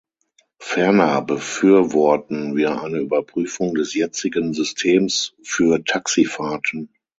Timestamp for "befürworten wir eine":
1.21-2.97